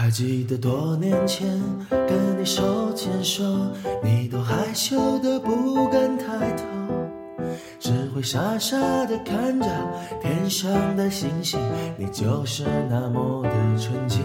[0.00, 1.46] 还记得多年前
[1.90, 3.44] 跟你手牵手，
[4.02, 6.64] 你都害羞的不敢抬头，
[7.78, 9.66] 只会傻傻的看着
[10.22, 11.60] 天上的星星，
[11.98, 14.22] 你就是那么的纯净。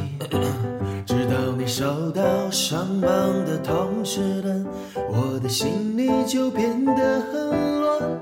[1.05, 3.11] 直到你收到上榜
[3.45, 4.65] 的通知单，
[5.09, 8.21] 我的心里就变得很乱，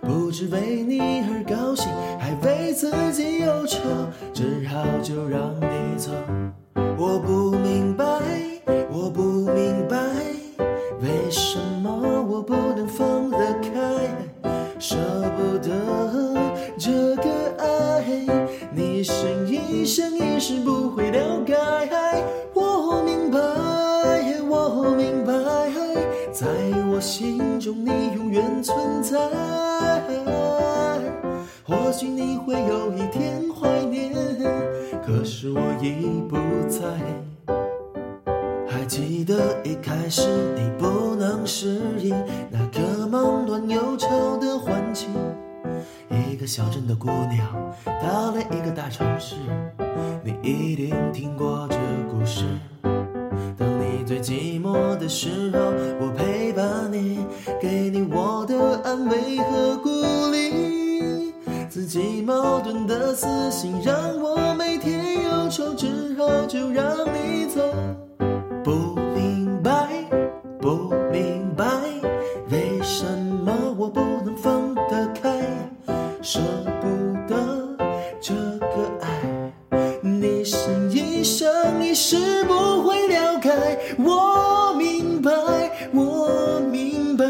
[0.00, 1.86] 不知为你而高兴，
[2.18, 3.78] 还为自己忧愁，
[4.34, 6.10] 只好就让你走。
[7.02, 8.04] 我不明白，
[8.88, 9.98] 我不明白，
[11.00, 11.90] 为什么
[12.30, 14.94] 我不能放得开，舍
[15.36, 15.68] 不得
[16.78, 17.28] 这个
[17.58, 18.04] 爱，
[18.72, 21.56] 你一生一生一世不会了解。
[22.54, 23.40] 我明白，
[24.48, 25.32] 我明白，
[26.32, 26.46] 在
[26.92, 29.18] 我心中你永远存在。
[31.66, 34.12] 或许你会有一天怀念，
[35.12, 36.36] 可是我已不
[36.70, 36.80] 在。
[38.66, 40.26] 还记得一开始
[40.56, 42.16] 你不能适应
[42.50, 45.10] 那个忙乱又吵的环境，
[46.08, 47.46] 一个小镇的姑娘
[48.02, 49.36] 到了一个大城市，
[50.24, 51.76] 你一定听过这
[52.10, 52.44] 故事。
[53.58, 55.58] 当你最寂寞的时候，
[56.00, 57.18] 我陪伴你，
[57.60, 59.90] 给你我的安慰和鼓
[60.30, 60.72] 励。
[61.68, 65.01] 自己矛盾的私心让我每天
[66.46, 67.60] 就让你走。
[68.64, 68.70] 不
[69.14, 69.88] 明白，
[70.60, 71.64] 不明白，
[72.50, 75.30] 为什么我不能放得开，
[76.20, 76.40] 舍
[76.80, 76.86] 不
[77.26, 77.76] 得
[78.20, 79.08] 这个爱，
[80.00, 80.56] 你是
[80.90, 83.50] 一生一世不会了解。
[83.98, 85.30] 我明白，
[85.92, 87.24] 我明白，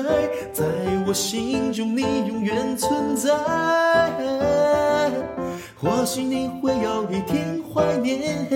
[0.53, 0.65] 在
[1.07, 3.31] 我心中你永远存在。
[5.83, 8.49] 或许你会有一天怀念，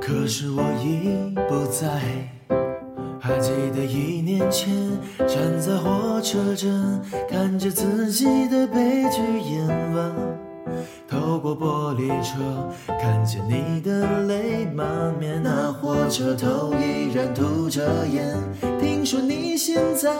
[0.00, 2.00] 可是我已不在。
[3.18, 4.72] 还记得一年前，
[5.26, 10.14] 站在火车站，看着自己的悲剧演完。
[11.08, 14.86] 透过玻璃窗，看见你的泪满
[15.18, 18.36] 面，那火车头依然吐着烟。
[18.78, 20.10] 听说你现在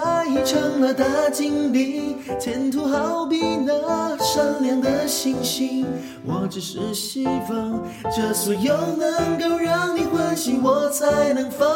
[0.45, 5.87] 成了大经理，前途好比那闪亮的星星。
[6.25, 7.83] 我只是希望
[8.15, 11.69] 这所有能够让你欢喜，我才能放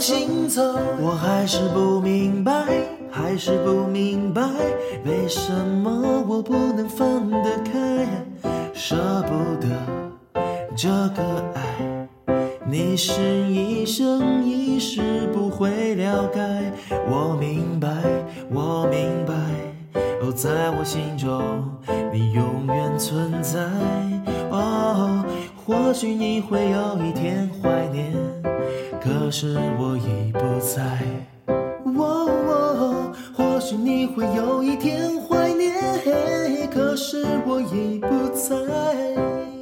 [0.00, 0.62] 心走。
[1.00, 2.66] 我还是不明白，
[3.14, 4.42] 还是不明白，
[5.04, 8.08] 为什么我不能放得开，
[8.74, 9.68] 舍不得
[10.74, 11.22] 这个
[11.54, 12.08] 爱。
[12.66, 16.40] 你是一生一世不会了解，
[17.08, 17.88] 我明白，
[18.50, 19.32] 我明白，
[20.20, 21.40] 哦，在我心中
[22.12, 23.60] 你永远存在。
[24.50, 25.24] 哦，
[25.64, 28.12] 或许你会有一天怀念，
[29.00, 30.98] 可是我已不在。
[33.64, 35.72] 或许你会有一天怀念，
[36.70, 39.53] 可是我已不在。